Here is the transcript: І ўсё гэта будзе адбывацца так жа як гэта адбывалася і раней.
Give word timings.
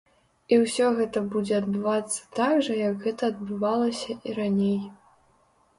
І 0.55 0.57
ўсё 0.61 0.87
гэта 0.99 1.21
будзе 1.35 1.53
адбывацца 1.61 2.17
так 2.41 2.55
жа 2.69 2.81
як 2.81 2.95
гэта 3.05 3.21
адбывалася 3.35 4.21
і 4.27 4.37
раней. 4.41 4.79